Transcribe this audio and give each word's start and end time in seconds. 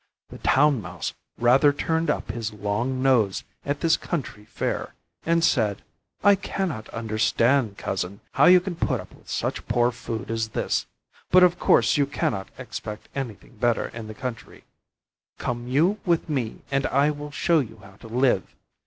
The 0.29 0.39
Town 0.39 0.81
Mouse 0.81 1.13
rather 1.37 1.71
turned 1.71 2.09
up 2.09 2.31
his 2.31 2.51
long 2.53 3.03
nose 3.03 3.43
at 3.63 3.81
this 3.81 3.97
country 3.97 4.45
fare, 4.45 4.95
and 5.27 5.43
said: 5.43 5.83
"I 6.23 6.33
cannot 6.33 6.89
understand, 6.89 7.77
Cousin, 7.77 8.19
how 8.31 8.45
you 8.45 8.59
can 8.61 8.75
put 8.75 8.99
up 8.99 9.13
with 9.13 9.29
such 9.29 9.67
poor 9.67 9.91
food 9.91 10.31
as 10.31 10.49
this, 10.57 10.87
but 11.29 11.43
of 11.43 11.59
course 11.59 11.97
you 11.97 12.07
cannot 12.07 12.49
expect 12.57 13.09
anything 13.13 13.57
better 13.57 13.89
in 13.89 14.07
the 14.07 14.15
country; 14.15 14.63
come 15.37 15.67
you 15.67 15.99
with 16.03 16.27
me 16.27 16.61
and 16.71 16.87
I 16.87 17.11
will 17.11 17.29
show 17.29 17.59
you 17.59 17.77
how 17.83 17.97
to 17.97 18.07
live. 18.07 18.55